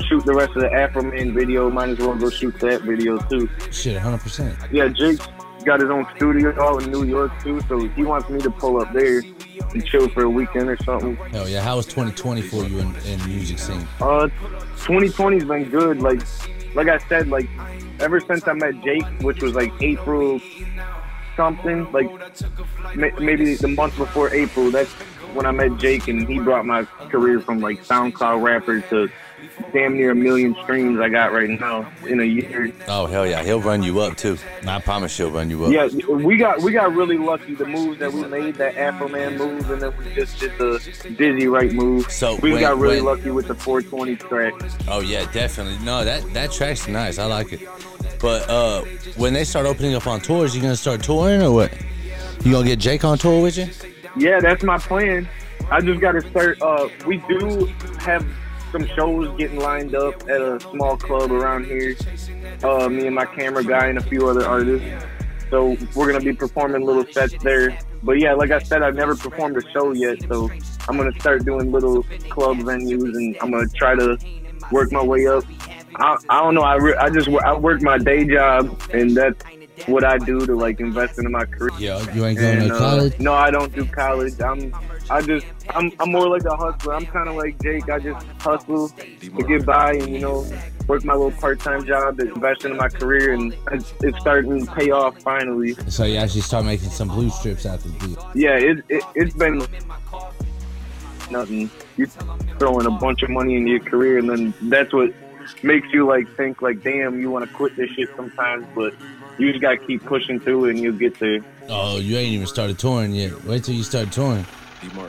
shoot 0.07 0.23
the 0.25 0.33
rest 0.35 0.51
of 0.55 0.61
the 0.61 0.69
Afroman 0.69 1.33
video, 1.33 1.71
might 1.71 1.89
as 1.89 1.97
well 1.97 2.13
go 2.15 2.29
shoot 2.29 2.59
that 2.59 2.83
video 2.83 3.17
too. 3.17 3.49
Shit, 3.71 3.97
hundred 3.97 4.21
percent. 4.21 4.55
Yeah, 4.71 4.87
Jake's 4.89 5.25
got 5.63 5.79
his 5.79 5.89
own 5.89 6.05
studio 6.15 6.53
out 6.61 6.83
in 6.83 6.91
New 6.91 7.03
York 7.03 7.31
too, 7.41 7.59
so 7.67 7.87
he 7.89 8.03
wants 8.03 8.29
me 8.29 8.39
to 8.41 8.51
pull 8.51 8.79
up 8.79 8.93
there 8.93 9.23
and 9.75 9.85
chill 9.85 10.07
for 10.09 10.23
a 10.23 10.29
weekend 10.29 10.69
or 10.69 10.77
something. 10.77 11.15
Hell 11.31 11.47
yeah. 11.49 11.61
How 11.61 11.75
was 11.75 11.85
2020 11.85 12.41
for 12.43 12.63
you 12.63 12.79
in, 12.79 12.95
in 13.05 13.23
music 13.27 13.59
scene? 13.59 13.87
Uh, 13.99 14.29
2020's 14.77 15.43
been 15.43 15.65
good. 15.65 16.01
Like, 16.01 16.21
like 16.73 16.87
I 16.87 16.97
said, 17.09 17.27
like 17.27 17.49
ever 17.99 18.19
since 18.19 18.47
I 18.47 18.53
met 18.53 18.81
Jake, 18.83 19.05
which 19.21 19.41
was 19.41 19.53
like 19.53 19.71
April 19.81 20.39
something, 21.35 21.91
like 21.91 22.09
ma- 22.95 23.19
maybe 23.19 23.55
the 23.55 23.67
month 23.67 23.97
before 23.97 24.33
April. 24.33 24.71
That's 24.71 24.91
when 25.33 25.45
I 25.45 25.51
met 25.51 25.77
Jake, 25.77 26.07
and 26.07 26.27
he 26.27 26.39
brought 26.39 26.65
my 26.65 26.85
career 27.09 27.41
from 27.41 27.59
like 27.59 27.83
SoundCloud 27.83 28.41
rapper 28.41 28.79
to 28.81 29.09
damn 29.73 29.95
near 29.95 30.11
a 30.11 30.15
million 30.15 30.55
streams 30.63 30.99
I 30.99 31.09
got 31.09 31.31
right 31.31 31.49
now 31.49 31.91
in 32.07 32.19
a 32.19 32.23
year. 32.23 32.71
Oh 32.87 33.05
hell 33.05 33.25
yeah, 33.27 33.43
he'll 33.43 33.61
run 33.61 33.83
you 33.83 33.99
up 33.99 34.17
too. 34.17 34.37
I 34.67 34.79
promise 34.79 35.15
he'll 35.17 35.31
run 35.31 35.49
you 35.49 35.65
up. 35.65 35.71
Yeah, 35.71 35.87
we 36.07 36.37
got 36.37 36.61
we 36.61 36.71
got 36.71 36.93
really 36.93 37.17
lucky. 37.17 37.55
The 37.55 37.65
moves 37.65 37.99
that 37.99 38.11
we 38.11 38.25
made, 38.25 38.55
that 38.55 38.75
Afroman 38.75 39.37
move, 39.37 39.69
and 39.69 39.81
then 39.81 39.93
we 39.97 40.13
just 40.13 40.39
did 40.39 40.57
the 40.57 40.79
Dizzy 41.17 41.47
Wright 41.47 41.71
move. 41.71 42.11
So 42.11 42.35
we 42.37 42.51
when- 42.53 42.61
got 42.61 42.77
really 42.77 42.97
when- 43.01 43.17
lucky 43.17 43.31
with 43.31 43.47
the 43.47 43.55
420 43.55 44.15
track. 44.15 44.53
Oh 44.87 45.01
yeah, 45.01 45.29
definitely. 45.31 45.83
No, 45.85 46.03
that 46.05 46.33
that 46.33 46.51
track's 46.51 46.87
nice. 46.87 47.17
I 47.19 47.25
like 47.25 47.53
it. 47.53 47.67
But 48.19 48.49
uh, 48.49 48.81
when 49.17 49.33
they 49.33 49.43
start 49.43 49.65
opening 49.65 49.93
up 49.95 50.07
on 50.07 50.21
tours, 50.21 50.55
you 50.55 50.61
gonna 50.61 50.75
start 50.75 51.03
touring 51.03 51.41
or 51.41 51.51
what? 51.51 51.73
You 52.43 52.51
gonna 52.51 52.67
get 52.67 52.79
Jake 52.79 53.03
on 53.03 53.17
tour 53.17 53.41
with 53.41 53.57
you? 53.57 53.67
Yeah, 54.17 54.39
that's 54.39 54.63
my 54.63 54.77
plan. 54.77 55.27
I 55.71 55.81
just 55.81 55.99
got 55.99 56.11
to 56.13 56.21
start. 56.29 56.61
Uh, 56.61 56.87
we 57.07 57.17
do 57.27 57.65
have 57.99 58.25
some 58.75 58.87
shows 58.87 59.37
getting 59.37 59.59
lined 59.59 59.95
up 59.95 60.21
at 60.23 60.41
a 60.41 60.59
small 60.59 60.97
club 60.97 61.31
around 61.31 61.65
here. 61.65 61.95
Uh, 62.61 62.89
me 62.89 63.05
and 63.05 63.15
my 63.15 63.25
camera 63.25 63.63
guy 63.63 63.87
and 63.87 63.97
a 63.97 64.01
few 64.01 64.27
other 64.27 64.45
artists. 64.45 64.85
So 65.49 65.77
we're 65.95 66.11
gonna 66.11 66.23
be 66.23 66.33
performing 66.33 66.81
little 66.81 67.05
sets 67.13 67.35
there. 67.41 67.77
But 68.03 68.19
yeah, 68.19 68.33
like 68.33 68.51
I 68.51 68.59
said, 68.59 68.83
I've 68.83 68.95
never 68.95 69.15
performed 69.15 69.55
a 69.55 69.61
show 69.71 69.93
yet, 69.93 70.21
so 70.23 70.51
I'm 70.89 70.97
gonna 70.97 71.17
start 71.19 71.45
doing 71.45 71.71
little 71.71 72.03
club 72.29 72.57
venues, 72.57 73.15
and 73.15 73.37
I'm 73.41 73.51
gonna 73.51 73.69
try 73.69 73.95
to 73.95 74.17
work 74.71 74.91
my 74.91 75.03
way 75.03 75.25
up. 75.27 75.45
I, 75.95 76.17
I 76.29 76.41
don't 76.41 76.55
know. 76.55 76.61
I, 76.61 76.75
re- 76.75 76.95
I 76.95 77.09
just 77.09 77.29
I 77.29 77.55
work 77.57 77.81
my 77.81 77.97
day 77.97 78.25
job, 78.25 78.77
and 78.93 79.15
that's 79.15 79.41
what 79.87 80.03
I 80.03 80.17
do 80.17 80.45
to 80.45 80.55
like 80.55 80.79
invest 80.79 81.17
into 81.17 81.29
my 81.29 81.45
career. 81.45 81.71
Yeah, 81.77 81.99
you 82.13 82.25
ain't 82.25 82.39
going 82.39 82.59
And, 82.59 82.69
to 82.69 82.75
uh, 82.75 82.79
college. 82.79 83.19
no, 83.19 83.33
I 83.33 83.51
don't 83.51 83.73
do 83.73 83.85
college. 83.85 84.39
I'm, 84.41 84.73
I 85.09 85.21
just, 85.21 85.45
I'm, 85.69 85.91
I'm 85.99 86.11
more 86.11 86.27
like 86.29 86.43
a 86.45 86.55
hustler. 86.55 86.93
I'm 86.93 87.05
kind 87.05 87.27
of 87.29 87.35
like 87.35 87.61
Jake. 87.61 87.89
I 87.89 87.99
just 87.99 88.25
hustle 88.39 88.89
to 88.89 89.29
get 89.47 89.65
by, 89.65 89.93
and 89.93 90.09
you 90.09 90.19
know, 90.19 90.45
work 90.87 91.03
my 91.03 91.13
little 91.13 91.31
part-time 91.31 91.85
job 91.85 92.17
to 92.19 92.31
invest 92.33 92.63
into 92.65 92.77
my 92.77 92.89
career, 92.89 93.33
and 93.33 93.55
it's, 93.71 93.93
it's 94.01 94.19
starting 94.19 94.65
to 94.65 94.71
pay 94.73 94.91
off 94.91 95.19
finally. 95.21 95.73
So 95.89 96.05
you 96.05 96.17
actually 96.17 96.41
start 96.41 96.65
making 96.65 96.89
some 96.89 97.07
blue 97.09 97.29
strips 97.29 97.65
after 97.65 97.89
the 97.89 98.07
deal. 98.07 98.31
Yeah, 98.33 98.57
it, 98.57 98.83
it, 98.89 99.03
it's 99.15 99.35
been 99.35 99.65
nothing. 101.31 101.69
You 101.97 102.05
throwing 102.59 102.85
a 102.85 102.91
bunch 102.91 103.23
of 103.23 103.29
money 103.29 103.55
into 103.55 103.71
your 103.71 103.79
career, 103.79 104.19
and 104.19 104.29
then 104.29 104.53
that's 104.69 104.93
what 104.93 105.13
makes 105.63 105.91
you 105.93 106.07
like 106.07 106.27
think 106.35 106.61
like, 106.61 106.81
damn, 106.83 107.19
you 107.19 107.29
want 107.29 107.47
to 107.47 107.55
quit 107.55 107.75
this 107.75 107.89
shit 107.91 108.09
sometimes, 108.15 108.65
but 108.75 108.93
you 109.37 109.51
just 109.51 109.61
gotta 109.61 109.77
keep 109.77 110.03
pushing 110.05 110.39
through, 110.39 110.65
and 110.69 110.79
you'll 110.79 110.93
get 110.97 111.19
there. 111.19 111.39
Oh, 111.69 111.97
you 111.97 112.17
ain't 112.17 112.33
even 112.33 112.47
started 112.47 112.77
touring 112.77 113.11
yet. 113.13 113.43
Wait 113.45 113.63
till 113.63 113.75
you 113.75 113.83
start 113.83 114.11
touring. 114.11 114.45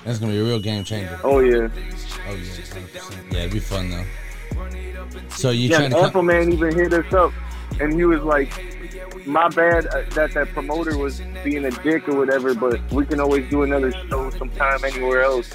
That's 0.05 0.19
gonna 0.19 0.33
be 0.33 0.39
a 0.39 0.45
real 0.45 0.59
game 0.61 0.85
changer. 0.85 1.19
Oh 1.23 1.41
yeah. 1.41 1.69
Oh 2.29 2.33
yeah, 2.33 2.35
100%. 2.35 3.33
yeah, 3.33 3.39
it'd 3.41 3.53
be 3.53 3.59
fun 3.61 3.91
though. 3.91 4.05
So 5.31 5.51
you 5.51 5.69
Yeah, 5.69 5.79
trying 5.79 5.91
to? 5.91 6.11
Come, 6.11 6.27
Man 6.27 6.53
even 6.53 6.75
hit 6.75 6.93
us 6.93 7.13
up, 7.13 7.33
and 7.81 7.93
he 7.93 8.05
was 8.05 8.23
like, 8.23 8.51
"My 9.27 9.49
bad 9.51 9.87
uh, 9.87 10.03
that 10.15 10.33
that 10.33 10.49
promoter 10.49 10.97
was 10.97 11.21
being 11.45 11.65
a 11.67 11.71
dick 11.71 12.09
or 12.09 12.17
whatever, 12.17 12.55
but 12.55 12.81
we 12.91 13.05
can 13.05 13.21
always 13.21 13.49
do 13.51 13.63
another 13.63 13.93
show 14.09 14.31
sometime 14.31 14.83
anywhere 14.85 15.23
else." 15.23 15.53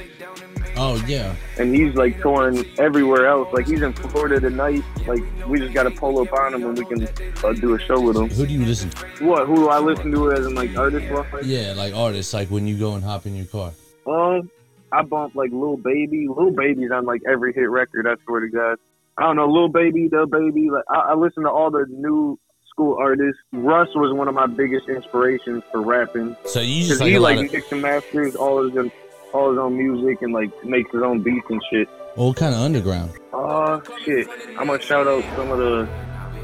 Oh 0.81 1.03
yeah. 1.07 1.35
And 1.57 1.73
he's 1.75 1.93
like 1.95 2.19
touring 2.21 2.65
everywhere 2.79 3.27
else. 3.27 3.47
Like 3.53 3.67
he's 3.67 3.81
in 3.81 3.93
Florida 3.93 4.39
tonight. 4.39 4.83
Like 5.07 5.23
we 5.47 5.59
just 5.59 5.73
got 5.73 5.83
to 5.83 5.91
pull 5.91 6.19
up 6.19 6.33
on 6.33 6.53
him 6.53 6.63
and 6.65 6.77
we 6.77 6.85
can 6.85 7.07
uh, 7.43 7.53
do 7.53 7.75
a 7.75 7.79
show 7.79 7.99
with 8.01 8.17
him. 8.17 8.29
Who 8.29 8.45
do 8.47 8.53
you 8.53 8.65
listen 8.65 8.89
to? 8.89 9.25
What? 9.25 9.47
Who 9.47 9.55
do 9.55 9.69
I 9.69 9.79
listen 9.79 10.11
to 10.11 10.31
as 10.31 10.45
in 10.45 10.55
like 10.55 10.75
artist 10.75 11.11
wise? 11.11 11.45
Yeah, 11.45 11.73
like 11.75 11.93
artists. 11.93 12.33
Like 12.33 12.49
when 12.49 12.67
you 12.67 12.77
go 12.77 12.95
and 12.95 13.03
hop 13.03 13.25
in 13.25 13.35
your 13.35 13.45
car. 13.45 13.71
Um, 14.07 14.49
I 14.91 15.03
bump 15.03 15.35
like 15.35 15.51
Lil 15.51 15.77
Baby. 15.77 16.27
Lil 16.27 16.51
Baby's 16.51 16.91
on 16.91 17.05
like 17.05 17.21
every 17.31 17.53
hit 17.53 17.69
record. 17.69 18.07
I 18.07 18.15
swear 18.25 18.41
to 18.41 18.49
God. 18.49 18.77
I 19.17 19.23
don't 19.23 19.35
know, 19.35 19.47
Lil 19.47 19.69
Baby, 19.69 20.07
the 20.09 20.25
Baby. 20.25 20.69
Like 20.69 20.85
I, 20.89 21.11
I 21.11 21.13
listen 21.15 21.43
to 21.43 21.49
all 21.49 21.69
the 21.69 21.85
new 21.89 22.39
school 22.71 22.97
artists. 22.99 23.39
Russ 23.51 23.89
was 23.93 24.13
one 24.15 24.27
of 24.27 24.33
my 24.33 24.47
biggest 24.47 24.87
inspirations 24.89 25.61
for 25.71 25.81
rapping 25.81 26.35
So 26.45 26.61
you 26.61 26.85
just 26.87 27.01
like 27.01 27.09
he 27.11 27.19
like 27.19 27.45
of. 27.45 27.51
mix 27.51 27.71
and 27.71 27.81
masters 27.81 28.35
all 28.35 28.63
his 28.63 28.75
own, 28.77 28.91
all 29.33 29.51
his 29.51 29.59
own 29.59 29.77
music 29.77 30.21
and 30.21 30.33
like 30.33 30.51
makes 30.63 30.91
his 30.91 31.01
own 31.01 31.21
beats 31.21 31.45
and 31.49 31.61
shit. 31.71 31.87
What 32.15 32.35
kind 32.35 32.53
of 32.53 32.61
underground? 32.61 33.11
Oh 33.33 33.81
shit! 34.03 34.27
I'm 34.57 34.67
gonna 34.67 34.81
shout 34.81 35.07
out 35.07 35.23
some 35.35 35.51
of 35.51 35.57
the 35.57 35.87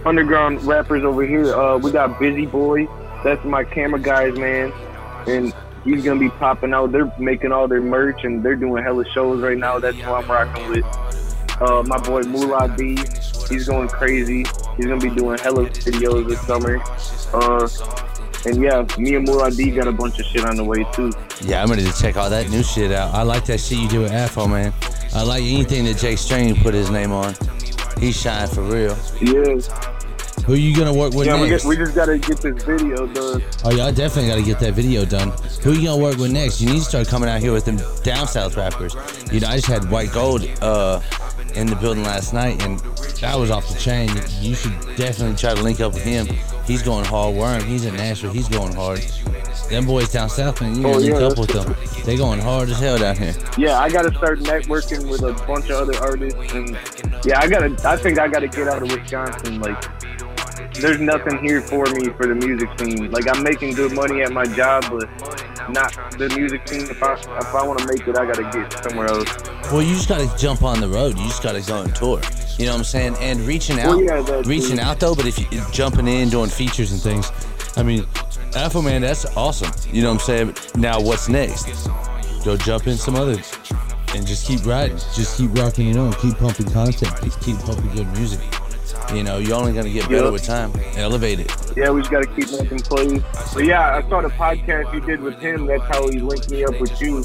underground 0.06 0.64
rappers 0.64 1.04
over 1.04 1.26
here. 1.26 1.54
Uh, 1.54 1.78
we 1.78 1.92
got 1.92 2.20
Busy 2.20 2.46
Boy. 2.46 2.88
That's 3.24 3.44
my 3.44 3.64
camera 3.64 4.00
guys, 4.00 4.38
man, 4.38 4.72
and 5.28 5.54
he's 5.84 6.04
gonna 6.04 6.20
be 6.20 6.30
popping 6.30 6.74
out. 6.74 6.92
They're 6.92 7.12
making 7.20 7.52
all 7.52 7.68
their 7.68 7.82
merch 7.82 8.24
and 8.24 8.44
they're 8.44 8.56
doing 8.56 8.84
hella 8.84 9.06
shows 9.14 9.42
right 9.42 9.58
now. 9.58 9.80
That's 9.80 9.98
who 9.98 10.14
I'm 10.14 10.30
rocking 10.30 10.70
with. 10.70 10.86
Uh, 11.62 11.84
my 11.84 11.98
boy 12.00 12.22
Moolah 12.22 12.74
B. 12.78 12.98
He's 13.50 13.68
going 13.68 13.88
crazy. 13.88 14.46
He's 14.76 14.86
gonna 14.86 15.00
be 15.00 15.10
doing 15.10 15.38
hella 15.40 15.66
videos 15.70 16.28
this 16.28 16.42
summer. 16.42 16.82
Uh, 17.34 17.68
and 18.46 18.64
yeah, 18.64 18.86
me 18.98 19.16
and 19.16 19.28
D 19.58 19.72
got 19.72 19.88
a 19.88 19.92
bunch 19.92 20.20
of 20.20 20.26
shit 20.26 20.46
on 20.46 20.56
the 20.56 20.64
way 20.64 20.86
too. 20.94 21.12
Yeah, 21.42 21.62
I'm 21.62 21.70
ready 21.70 21.84
to 21.84 21.94
check 22.02 22.18
all 22.18 22.30
that 22.30 22.50
new 22.50 22.64
shit 22.64 22.92
out. 22.92 23.14
I 23.14 23.24
like 23.24 23.46
that 23.46 23.60
shit 23.60 23.80
you 23.80 23.90
do 23.90 24.02
with 24.02 24.12
Afro, 24.12 24.48
man. 24.48 24.74
I 25.14 25.24
like 25.24 25.44
anything 25.44 25.86
that 25.86 25.98
Jake 25.98 26.18
Strange 26.18 26.62
put 26.62 26.74
his 26.74 26.90
name 26.90 27.12
on. 27.12 27.36
He 28.00 28.12
shine 28.12 28.48
for 28.48 28.62
real. 28.62 28.98
Yeah, 29.20 29.60
Who 30.46 30.54
you 30.54 30.76
gonna 30.76 30.94
work 30.94 31.14
with 31.14 31.28
yeah. 31.28 31.42
We, 31.42 31.50
next? 31.50 31.64
get, 31.64 31.70
we 31.70 31.76
just 31.76 31.96
gotta 31.96 32.18
get 32.18 32.38
this 32.38 32.64
video 32.64 33.08
done. 33.08 33.44
oh 33.66 33.72
yeah, 33.72 33.86
I 33.88 33.92
definitely 33.92 34.30
gotta 34.30 34.44
get 34.44 34.60
that 34.60 34.74
video 34.74 35.04
done. 35.04 35.32
Who 35.64 35.74
you 35.74 35.88
gonna 35.88 36.02
work 36.02 36.18
with 36.18 36.32
next? 36.32 36.62
You 36.62 36.70
need 36.70 36.80
to 36.80 36.86
start 36.86 37.08
coming 37.08 37.18
Coming 37.18 37.34
out 37.34 37.42
here 37.42 37.52
with 37.52 37.66
them 37.66 37.80
down 38.04 38.28
south 38.28 38.56
rappers. 38.58 38.96
You 39.32 39.40
know, 39.40 39.48
I 39.48 39.56
just 39.56 39.66
had 39.66 39.90
White 39.90 40.12
Gold 40.12 40.48
uh, 40.62 41.00
in 41.56 41.68
the 41.68 41.76
building 41.76 42.04
last 42.04 42.34
night, 42.34 42.62
and 42.64 42.80
that 43.22 43.36
was 43.38 43.50
off 43.52 43.68
the 43.68 43.80
chain. 43.80 44.10
You 44.42 44.56
should 44.56 44.74
definitely 44.96 45.36
try 45.36 45.54
to 45.54 45.62
link 45.62 45.80
up 45.80 45.94
with 45.94 46.04
him. 46.04 46.28
He's 46.66 46.82
going 46.82 47.06
hard. 47.06 47.36
Worm, 47.36 47.64
he's 47.64 47.86
in 47.86 47.96
Nashville. 47.96 48.32
He's 48.32 48.50
going 48.50 48.74
hard. 48.74 49.00
Them 49.70 49.86
boys 49.86 50.10
down 50.12 50.30
south, 50.30 50.62
man, 50.62 50.76
you 50.80 50.88
Oh, 50.88 50.92
link 50.94 51.10
yeah, 51.10 51.28
up 51.28 51.38
with 51.38 51.50
them. 51.50 51.76
They 52.06 52.16
going 52.16 52.40
hard 52.40 52.70
as 52.70 52.80
hell 52.80 52.98
down 52.98 53.18
here. 53.18 53.36
yeah, 53.58 53.80
I 53.80 53.90
gotta 53.90 54.14
start 54.16 54.40
networking 54.40 55.10
with 55.10 55.24
a 55.24 55.34
bunch 55.46 55.70
of 55.70 55.82
other 55.82 55.98
artists, 56.00 56.54
and 56.54 56.70
yeah, 57.26 57.40
I 57.40 57.48
gotta. 57.48 57.76
I 57.88 57.98
think 57.98 58.18
I 58.18 58.28
gotta 58.28 58.48
get 58.48 58.68
out 58.68 58.82
of 58.82 58.92
Wisconsin 58.92 59.60
like 59.60 59.84
there's 60.76 61.00
nothing 61.00 61.38
here 61.40 61.62
for 61.62 61.86
me 61.86 62.10
for 62.10 62.28
the 62.28 62.36
music 62.36 62.70
scene. 62.80 63.12
Like 63.12 63.26
I'm 63.34 63.44
making 63.44 63.74
good 63.74 63.94
money 63.94 64.22
at 64.22 64.32
my 64.32 64.46
job, 64.46 64.86
but 64.90 65.10
not 65.70 65.92
the 66.18 66.32
music 66.38 66.68
scene. 66.68 66.84
If 66.90 67.02
I 67.04 67.14
if 67.14 67.56
I 67.56 67.66
want 67.66 67.80
to 67.80 67.88
make 67.88 68.08
it, 68.08 68.18
I 68.18 68.26
gotta 68.26 68.44
get 68.44 68.72
somewhere 68.84 69.08
else. 69.08 69.47
Well, 69.72 69.82
you 69.82 69.96
just 69.96 70.08
gotta 70.08 70.32
jump 70.38 70.64
on 70.64 70.80
the 70.80 70.88
road. 70.88 71.18
You 71.18 71.26
just 71.26 71.44
gotta 71.44 71.62
go 71.62 71.82
and 71.82 71.94
tour. 71.94 72.22
You 72.58 72.66
know 72.66 72.72
what 72.72 72.78
I'm 72.80 72.84
saying? 72.86 73.16
And 73.20 73.42
reaching 73.42 73.80
out, 73.80 73.98
Well, 73.98 74.02
yeah, 74.02 74.42
reaching 74.46 74.80
out 74.80 75.00
though. 75.00 75.14
But 75.14 75.26
if 75.26 75.38
you 75.40 75.48
jumping 75.72 76.08
in, 76.08 76.30
doing 76.30 76.50
features 76.50 76.92
and 76.94 77.02
things, 77.02 77.30
I 77.76 77.84
mean, 77.84 78.04
Afroman, 78.54 79.02
that's 79.02 79.26
awesome. 79.36 79.72
You 79.94 80.04
know 80.04 80.14
what 80.14 80.22
I'm 80.22 80.54
saying? 80.54 80.56
Now, 80.78 81.02
what's 81.02 81.28
next? 81.28 81.66
Go 82.46 82.56
jump 82.56 82.88
in 82.88 82.96
some 82.98 83.16
other, 83.16 83.34
and 84.16 84.26
just 84.26 84.48
keep 84.48 84.66
riding. 84.66 84.98
Just 85.14 85.38
keep 85.38 85.54
rocking 85.58 85.90
it 85.90 85.98
on. 85.98 86.14
Keep 86.14 86.38
pumping 86.38 86.68
content. 86.72 87.14
Just 87.24 87.42
keep 87.42 87.58
pumping 87.60 87.92
good 87.94 88.08
music. 88.14 88.40
You 89.14 89.24
know, 89.24 89.38
you're 89.38 89.56
only 89.56 89.74
gonna 89.74 89.90
get 89.90 90.04
better 90.10 90.26
Yeah. 90.26 90.30
with 90.32 90.44
time. 90.44 90.72
Elevate 90.96 91.42
it. 91.42 91.52
Yeah, 91.76 91.92
we 91.92 92.02
just 92.02 92.12
gotta 92.12 92.28
keep 92.28 92.50
making 92.52 92.80
plays. 92.80 93.22
But 93.54 93.66
yeah, 93.66 93.96
I 93.98 94.10
saw 94.10 94.22
the 94.22 94.30
podcast 94.30 94.94
you 94.94 95.02
did 95.02 95.22
with 95.22 95.40
him. 95.40 95.66
That's 95.66 95.84
how 95.84 96.08
he 96.10 96.20
linked 96.20 96.50
me 96.50 96.64
up 96.66 96.80
with 96.80 97.00
you. 97.02 97.24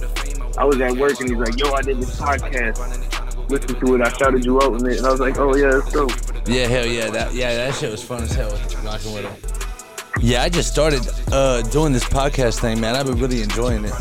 I 0.59 0.65
was 0.65 0.81
at 0.81 0.97
work 0.97 1.19
and 1.21 1.29
he's 1.29 1.39
like, 1.39 1.59
"Yo, 1.59 1.73
I 1.73 1.83
did 1.83 1.99
this 1.99 2.19
podcast. 2.19 3.49
Listen 3.49 3.81
to 3.81 3.95
it. 3.95 4.01
I 4.01 4.11
shouted 4.13 4.45
you 4.45 4.61
out 4.63 4.81
in 4.81 4.87
it." 4.87 4.99
And 4.99 5.07
I 5.07 5.11
was 5.11 5.21
like, 5.21 5.39
"Oh 5.39 5.55
yeah, 5.57 5.71
that's 5.71 5.93
dope." 5.93 6.13
Yeah, 6.47 6.67
hell 6.67 6.87
yeah, 6.87 7.11
that 7.11 7.35
yeah, 7.35 7.55
that 7.55 7.75
shit 7.75 7.91
was 7.91 8.03
fun 8.03 8.23
as 8.23 8.33
hell. 8.33 8.51
Rocking 8.85 9.15
with 9.15 9.25
him. 9.25 9.53
Yeah, 10.21 10.43
I 10.43 10.49
just 10.49 10.71
started 10.71 11.09
uh, 11.33 11.63
doing 11.63 11.93
this 11.93 12.05
podcast 12.05 12.61
thing, 12.61 12.81
man. 12.81 12.95
I've 12.97 13.07
been 13.07 13.19
really 13.19 13.43
enjoying 13.43 13.85
it. 13.85 13.93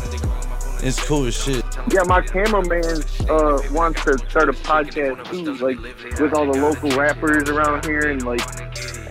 It's 0.82 1.02
cool 1.06 1.26
as 1.26 1.34
shit. 1.34 1.64
Yeah, 1.92 2.02
my 2.06 2.20
cameraman 2.20 3.02
uh, 3.30 3.62
wants 3.70 4.04
to 4.04 4.18
start 4.28 4.48
a 4.48 4.52
podcast 4.52 5.24
too, 5.30 5.54
like 5.54 5.78
with 6.20 6.34
all 6.34 6.52
the 6.52 6.60
local 6.60 6.90
rappers 6.90 7.48
around 7.48 7.84
here 7.84 8.10
and 8.10 8.24
like 8.24 8.42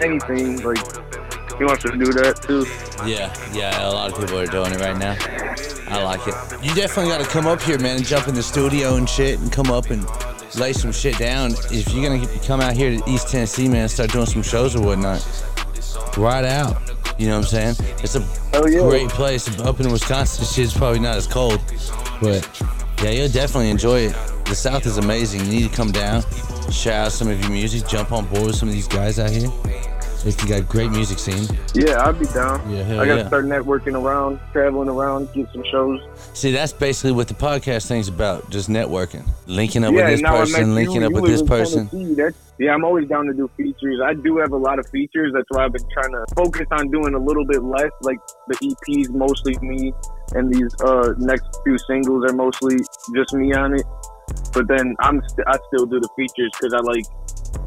anything. 0.02 0.62
Like 0.62 0.78
he 1.58 1.64
wants 1.64 1.84
to 1.84 1.98
do 1.98 2.12
that 2.14 2.42
too. 2.42 2.66
Yeah, 3.10 3.34
yeah, 3.54 3.88
a 3.88 3.92
lot 3.92 4.12
of 4.12 4.20
people 4.20 4.38
are 4.40 4.48
doing 4.48 4.74
it 4.74 4.80
right 4.82 4.98
now. 4.98 5.16
I 5.92 6.04
like 6.04 6.22
it. 6.28 6.36
You 6.64 6.74
definitely 6.74 7.12
got 7.12 7.22
to 7.22 7.28
come 7.28 7.46
up 7.46 7.62
here, 7.62 7.78
man, 7.80 7.98
and 7.98 8.06
jump 8.06 8.28
in 8.28 8.36
the 8.36 8.44
studio 8.44 8.96
and 8.96 9.10
shit, 9.10 9.40
and 9.40 9.52
come 9.52 9.70
up 9.70 9.90
and 9.90 10.06
lay 10.56 10.74
some 10.74 10.92
shit 10.92 11.18
down. 11.18 11.52
If 11.72 11.94
you're 11.94 12.08
gonna 12.08 12.26
come 12.46 12.62
out 12.62 12.74
here 12.74 12.98
to 12.98 13.10
East 13.10 13.30
Tennessee, 13.30 13.68
man, 13.68 13.82
and 13.82 13.92
start 13.92 14.12
doing 14.12 14.26
some 14.26 14.42
shows 14.44 14.76
or 14.76 14.82
whatnot, 14.82 15.26
ride 16.18 16.46
out. 16.46 16.78
You 17.18 17.28
know 17.28 17.40
what 17.40 17.54
I'm 17.54 17.76
saying? 17.76 17.76
It's 18.04 18.16
a 18.16 18.22
Hell 18.52 18.70
yeah. 18.70 18.82
great 18.82 19.10
place. 19.10 19.48
Up 19.60 19.80
in 19.80 19.92
Wisconsin, 19.92 20.46
shit's 20.46 20.74
probably 20.74 21.00
not 21.00 21.18
as 21.18 21.28
cold, 21.28 21.60
but 22.22 22.48
yeah, 23.04 23.12
you'll 23.12 23.30
definitely 23.30 23.70
enjoy 23.70 24.02
it. 24.02 24.16
The 24.46 24.56
South 24.56 24.86
is 24.86 24.98
amazing. 24.98 25.42
You 25.46 25.60
need 25.60 25.70
to 25.70 25.76
come 25.76 25.92
down, 25.92 26.24
shout 26.72 27.08
out 27.08 27.12
some 27.12 27.30
of 27.30 27.40
your 27.40 27.52
music, 27.52 27.88
jump 27.88 28.12
on 28.12 28.26
board 28.26 28.48
with 28.48 28.56
some 28.56 28.70
of 28.70 28.74
these 28.74 28.88
guys 28.88 29.20
out 29.20 29.30
here. 29.30 29.50
It's 30.24 30.44
got 30.46 30.68
great 30.70 30.92
music 30.92 31.18
scene. 31.18 31.48
Yeah, 31.74 32.06
I'd 32.06 32.20
be 32.20 32.26
down. 32.28 32.70
Yeah, 32.70 32.84
hell 32.84 33.00
I 33.00 33.06
gotta 33.08 33.22
yeah. 33.22 33.28
start 33.28 33.46
networking 33.46 34.00
around, 34.00 34.40
traveling 34.52 34.88
around, 34.88 35.34
get 35.34 35.52
some 35.52 35.64
shows. 35.72 36.00
See, 36.34 36.52
that's 36.52 36.74
basically 36.74 37.14
what 37.14 37.28
the 37.28 37.34
podcast 37.34 37.88
thing's 37.88 38.08
about, 38.08 38.48
just 38.52 38.70
networking. 38.70 39.28
Linking 39.48 39.84
up 39.84 39.94
yeah, 39.94 40.02
with 40.02 40.08
this 40.12 40.20
and 40.20 40.24
now 40.24 40.36
I 40.36 40.40
met 40.40 40.52
person, 40.52 40.76
linking 40.76 41.02
you. 41.02 41.08
up 41.08 41.14
You 41.14 41.22
with 41.22 41.32
this 41.32 41.42
person. 41.42 41.90
Yeah, 42.60 42.76
I'm 42.76 42.84
always 42.84 43.10
down 43.10 43.26
to 43.26 43.34
do 43.34 43.50
features. 43.58 44.00
I 44.06 44.14
do 44.14 44.38
have 44.38 44.52
a 44.52 44.58
lot 44.58 44.78
of 44.78 44.88
features. 44.90 45.34
That's 45.34 45.48
why 45.50 45.66
I've 45.66 45.74
been 45.74 45.90
trying 45.92 46.12
to 46.12 46.24
focus 46.36 46.68
on 46.72 46.92
doing 46.92 47.16
a 47.16 47.20
little 47.20 47.44
bit 47.44 47.64
less. 47.64 47.90
Like 48.02 48.20
the 48.48 48.56
EPs, 48.58 49.10
mostly 49.10 49.58
me, 49.64 49.92
and 50.36 50.54
these 50.54 50.70
uh, 50.82 51.16
next 51.18 51.58
few 51.64 51.80
singles 51.80 52.30
are 52.30 52.36
mostly 52.36 52.78
just 53.16 53.34
me 53.34 53.54
on 53.54 53.74
it. 53.74 53.84
But 54.54 54.68
then 54.68 54.96
I'm 55.00 55.22
st- 55.28 55.48
I 55.48 55.58
still 55.74 55.88
do 55.88 56.00
the 56.00 56.10
features 56.16 56.52
because 56.60 56.74
I 56.74 56.82
like 56.82 57.06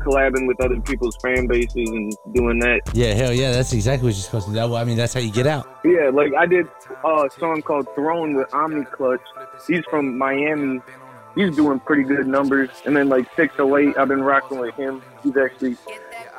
collabing 0.00 0.46
with 0.46 0.60
other 0.60 0.80
people's 0.80 1.16
fan 1.16 1.46
bases 1.46 1.88
and 1.90 2.14
doing 2.32 2.58
that. 2.60 2.80
Yeah, 2.92 3.14
hell 3.14 3.32
yeah, 3.32 3.52
that's 3.52 3.72
exactly 3.72 4.08
what 4.08 4.14
you're 4.14 4.22
supposed 4.22 4.46
to 4.46 4.52
do. 4.52 4.56
That- 4.56 4.72
I 4.74 4.84
mean, 4.84 4.96
that's 4.96 5.14
how 5.14 5.20
you 5.20 5.30
get 5.32 5.46
out. 5.46 5.80
Yeah, 5.84 6.10
like 6.12 6.32
I 6.34 6.46
did 6.46 6.66
uh, 7.04 7.26
a 7.26 7.30
song 7.38 7.62
called 7.62 7.86
Throne 7.94 8.34
with 8.34 8.52
Omni 8.54 8.84
Clutch. 8.86 9.20
He's 9.66 9.84
from 9.90 10.16
Miami. 10.18 10.80
He's 11.34 11.54
doing 11.56 11.80
pretty 11.80 12.04
good 12.04 12.26
numbers. 12.26 12.70
And 12.86 12.96
then 12.96 13.08
like 13.08 13.26
608, 13.34 13.96
I've 13.98 14.08
been 14.08 14.22
rocking 14.22 14.58
with 14.58 14.74
him. 14.76 15.02
He's 15.22 15.36
actually 15.36 15.76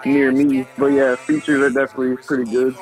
near 0.06 0.32
me. 0.32 0.66
But 0.78 0.88
yeah, 0.88 1.16
features 1.16 1.62
are 1.62 1.70
definitely 1.70 2.16
pretty 2.18 2.50
good. 2.50 2.76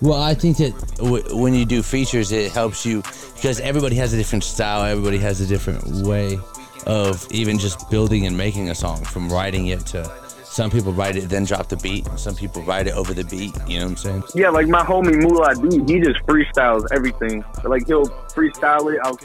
Well, 0.00 0.20
I 0.20 0.34
think 0.34 0.56
that 0.56 0.72
w- 0.96 1.36
when 1.36 1.54
you 1.54 1.64
do 1.64 1.82
features, 1.82 2.32
it 2.32 2.50
helps 2.52 2.84
you 2.86 3.02
because 3.34 3.60
everybody 3.60 3.94
has 3.96 4.12
a 4.12 4.16
different 4.16 4.42
style, 4.44 4.82
everybody 4.82 5.18
has 5.18 5.40
a 5.40 5.46
different 5.46 5.84
way 6.06 6.38
of 6.86 7.26
even 7.30 7.58
just 7.58 7.88
building 7.90 8.26
and 8.26 8.36
making 8.36 8.70
a 8.70 8.74
song, 8.74 9.04
from 9.04 9.28
writing 9.28 9.68
it 9.68 9.80
to 9.86 10.04
some 10.52 10.70
people 10.70 10.92
write 10.92 11.16
it 11.16 11.30
then 11.30 11.44
drop 11.44 11.68
the 11.68 11.78
beat, 11.78 12.06
some 12.16 12.34
people 12.34 12.62
write 12.64 12.86
it 12.86 12.92
over 12.94 13.14
the 13.14 13.24
beat. 13.24 13.56
You 13.66 13.78
know 13.78 13.86
what 13.86 13.90
I'm 13.92 13.96
saying? 13.96 14.22
Yeah, 14.34 14.50
like 14.50 14.68
my 14.68 14.84
homie 14.84 15.18
Moolah 15.22 15.54
D, 15.54 15.78
he 15.90 15.98
just 15.98 16.20
freestyles 16.26 16.84
everything. 16.92 17.42
Like 17.64 17.86
he'll 17.86 18.04
freestyle 18.04 18.92
it, 18.92 19.00
I'll 19.02 19.16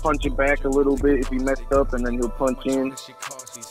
punch 0.00 0.24
it 0.26 0.36
back 0.36 0.64
a 0.64 0.68
little 0.68 0.96
bit 0.96 1.18
if 1.18 1.28
he 1.28 1.38
messed 1.40 1.72
up, 1.72 1.92
and 1.92 2.06
then 2.06 2.14
he'll 2.14 2.28
punch 2.28 2.64
in. 2.66 2.94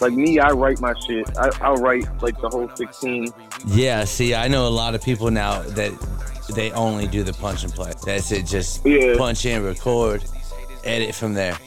Like 0.01 0.11
me, 0.11 0.39
I 0.39 0.49
write 0.51 0.81
my 0.81 0.93
shit. 1.07 1.25
I, 1.37 1.49
I'll 1.61 1.77
write 1.77 2.05
like 2.21 2.39
the 2.41 2.49
whole 2.49 2.69
16. 2.75 3.31
Yeah, 3.67 4.03
see, 4.03 4.35
I 4.35 4.49
know 4.49 4.67
a 4.67 4.69
lot 4.69 4.93
of 4.93 5.01
people 5.01 5.31
now 5.31 5.61
that 5.61 5.93
they 6.53 6.71
only 6.73 7.07
do 7.07 7.23
the 7.23 7.33
punch 7.33 7.63
and 7.63 7.73
play. 7.73 7.93
That's 8.05 8.33
it, 8.33 8.45
just 8.45 8.85
Yeah. 8.85 9.15
punch 9.17 9.45
in, 9.45 9.63
record, 9.63 10.25
edit 10.83 11.15
from 11.15 11.33
there. 11.33 11.57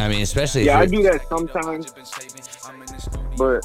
I 0.00 0.08
mean, 0.08 0.22
especially 0.22 0.64
Yeah, 0.64 0.78
I 0.78 0.86
do 0.86 1.02
that 1.02 1.28
sometimes, 1.28 1.92
but 3.36 3.64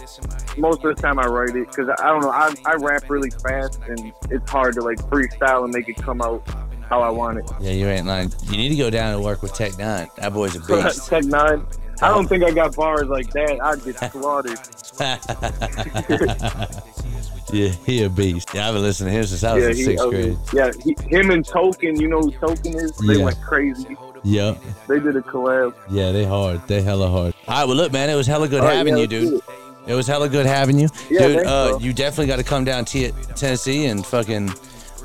most 0.58 0.84
of 0.84 0.96
the 0.96 1.02
time 1.02 1.18
I 1.18 1.28
write 1.28 1.56
it 1.56 1.70
because 1.70 1.90
I 2.00 2.08
don't 2.08 2.22
know. 2.22 2.30
I, 2.30 2.54
I 2.66 2.74
rap 2.76 3.10
really 3.10 3.30
fast 3.30 3.80
and 3.88 4.12
it's 4.30 4.50
hard 4.50 4.76
to 4.76 4.82
like 4.82 4.98
freestyle 5.10 5.64
and 5.64 5.74
make 5.74 5.88
it 5.88 5.96
come 5.96 6.22
out 6.22 6.44
how 6.90 7.02
I 7.02 7.10
want 7.10 7.40
it. 7.40 7.50
yeah, 7.62 7.72
you 7.72 7.88
ain't 7.88 8.06
lying. 8.06 8.32
You 8.44 8.58
need 8.58 8.70
to 8.70 8.76
go 8.76 8.90
down 8.90 9.14
and 9.16 9.24
work 9.24 9.42
with 9.42 9.54
Tech 9.54 9.72
N9ne. 9.74 10.14
That 10.16 10.34
boy's 10.34 10.56
a 10.56 10.60
beast. 10.84 11.08
Tech 11.08 11.24
N9ne. 11.24 11.66
I 12.02 12.10
don't 12.10 12.28
think 12.28 12.44
I 12.44 12.52
got 12.52 12.76
bars 12.76 13.08
like 13.08 13.32
that. 13.32 13.58
I'd 13.64 13.84
get 13.86 13.98
slaughtered. 14.12 14.60
yeah, 17.54 17.70
he 17.86 18.04
a 18.04 18.10
beast. 18.10 18.50
Yeah, 18.54 18.68
I've 18.68 18.74
been 18.74 18.84
listening 18.84 19.14
to 19.14 19.20
him 19.20 19.26
since 19.26 19.44
I 19.44 19.54
was 19.56 19.64
yeah, 19.64 19.70
in 19.70 19.76
sixth 19.78 20.10
grade. 20.10 20.38
yeah, 20.54 20.72
he, 20.84 20.96
him 21.08 21.32
and 21.32 21.46
Token. 21.46 22.00
You 22.00 22.10
know 22.10 22.22
who 22.22 22.32
Token 22.32 22.76
is? 22.76 22.96
They 22.98 23.16
Yeah. 23.16 23.26
went 23.26 23.42
crazy. 23.42 23.96
Yep. 24.26 24.58
They 24.88 25.00
did 25.00 25.16
a 25.16 25.22
collab. 25.22 25.76
Yeah, 25.90 26.12
they 26.12 26.26
hard. 26.26 26.68
They 26.68 26.82
hella 26.82 27.10
hard. 27.10 27.34
All 27.48 27.60
right, 27.60 27.66
well, 27.66 27.78
look, 27.78 27.92
man, 27.92 28.10
it 28.10 28.16
was 28.16 28.26
hella 28.28 28.48
good 28.48 28.62
All 28.62 28.68
right, 28.68 28.76
having 28.76 28.96
yeah, 28.96 29.02
you, 29.04 29.08
dude. 29.08 29.42
It 29.88 29.94
was 29.94 30.08
hella 30.08 30.28
good 30.28 30.48
having 30.48 30.80
you, 30.80 30.90
Yeah, 31.12 31.28
dude. 31.28 31.36
thanks, 31.36 31.50
uh, 31.50 31.70
bro. 31.70 31.80
you 31.80 31.94
definitely 31.94 32.26
got 32.28 32.38
to 32.38 32.44
come 32.44 32.66
down 32.66 32.86
to 32.86 33.12
Tennessee 33.36 33.86
and 33.86 34.04
fucking 34.04 34.50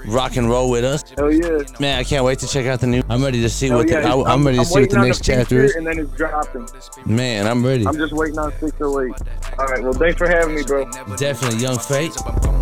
rock 0.07 0.37
and 0.37 0.49
roll 0.49 0.71
with 0.71 0.85
us. 0.85 1.05
Hell 1.19 1.31
yeah. 1.31 1.63
Man, 1.79 1.99
I 1.99 2.05
can't 2.05 2.25
wait 2.25 2.39
to 2.39 2.49
check 2.49 2.65
out 2.65 2.81
the 2.81 2.87
new. 2.87 3.03
I'm 3.11 3.23
ready 3.23 3.43
to 3.43 3.51
see 3.51 3.69
Hell 3.69 3.79
what 3.79 3.91
yeah. 3.91 4.01
the, 4.01 4.09
I, 4.09 4.33
I'm 4.33 4.47
ready 4.47 4.57
to 4.59 4.65
see 4.65 4.81
what 4.81 4.91
the 4.91 4.99
on 4.99 5.07
next 5.07 5.23
chapter 5.23 5.65
is. 5.65 5.75
And 5.75 5.87
then 5.87 5.99
it's 5.99 6.11
dropping. 6.13 6.67
Man, 7.05 7.47
I'm 7.47 7.65
ready. 7.65 7.87
I'm 7.87 7.97
just 7.99 8.15
waiting 8.15 8.39
on 8.39 8.53
608. 8.59 9.59
All 9.59 9.67
right. 9.67 9.83
Well, 9.83 9.93
thanks 9.93 10.17
for 10.17 10.29
having 10.29 10.55
me, 10.55 10.63
bro. 10.63 10.91
Definitely, 11.17 11.61
young 11.61 11.79
fate. 11.79 12.13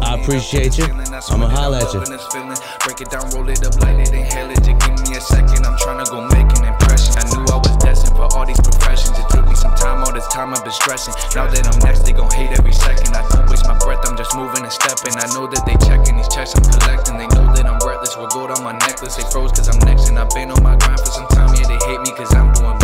I 0.03 0.19
appreciate 0.21 0.77
you. 0.79 0.87
I'ma 0.87 1.49
holla 1.49 1.79
at 1.83 1.95
you. 1.95 2.01
Break 2.01 3.01
it 3.01 3.11
down, 3.11 3.31
roll 3.31 3.49
it 3.49 3.65
up, 3.65 3.81
light 3.81 4.01
it, 4.01 4.13
inhale 4.13 4.51
it. 4.51 4.57
Just 4.65 4.81
give 4.81 5.09
me 5.11 5.17
a 5.17 5.21
second. 5.21 5.67
I'm 5.67 5.79
trying 5.79 6.05
to 6.05 6.11
go 6.11 6.27
make 6.29 6.48
some 9.69 9.77
time, 9.77 10.05
all 10.05 10.13
this 10.13 10.27
time 10.29 10.55
I've 10.55 10.65
been 10.65 10.73
stressing. 10.73 11.15
Now 11.35 11.47
that 11.47 11.67
I'm 11.69 11.79
next, 11.85 12.05
they 12.05 12.13
gon' 12.13 12.31
hate 12.31 12.57
every 12.59 12.73
second. 12.73 13.15
I 13.15 13.27
don't 13.29 13.49
waste 13.51 13.67
my 13.67 13.77
breath, 13.79 14.01
I'm 14.09 14.17
just 14.17 14.35
moving 14.37 14.63
and 14.65 14.73
stepping. 14.73 15.17
I 15.17 15.27
know 15.35 15.47
that 15.47 15.63
they 15.67 15.77
checking 15.85 16.17
these 16.17 16.29
checks 16.29 16.55
I'm 16.57 16.65
collecting. 16.65 17.19
They 17.19 17.29
know 17.29 17.53
that 17.53 17.67
I'm 17.67 17.79
reckless, 17.85 18.17
with 18.17 18.31
gold 18.31 18.51
on 18.51 18.65
my 18.65 18.73
necklace. 18.73 19.17
They 19.17 19.27
froze 19.31 19.53
cause 19.53 19.69
I'm 19.69 19.79
next, 19.85 20.09
and 20.09 20.19
I've 20.19 20.31
been 20.31 20.51
on 20.51 20.63
my 20.63 20.77
grind 20.77 21.01
for 21.01 21.13
some 21.13 21.29
time. 21.29 21.53
Yeah, 21.55 21.69
they 21.69 21.81
hate 21.85 22.01
me 22.01 22.13
cause 22.17 22.33
I'm 22.35 22.53
doing 22.55 22.79